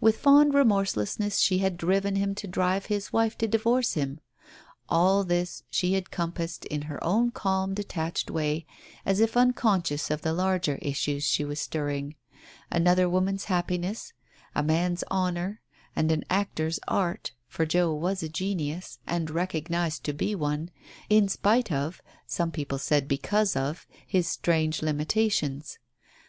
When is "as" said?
9.06-9.20